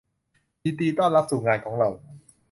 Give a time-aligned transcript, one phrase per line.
[0.63, 1.89] ยินดีต้อนรับสู่งานของเรา